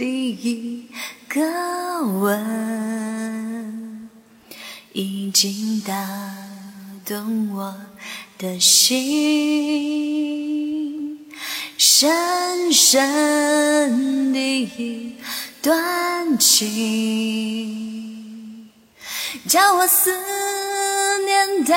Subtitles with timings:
[0.00, 0.88] 第一
[1.28, 1.42] 个
[2.20, 4.08] 吻，
[4.94, 5.94] 已经打
[7.04, 7.76] 动我
[8.38, 8.96] 的心，
[11.76, 14.38] 深深的
[14.78, 15.16] 一
[15.60, 16.70] 段情，
[19.46, 20.10] 叫我思
[21.26, 21.76] 念到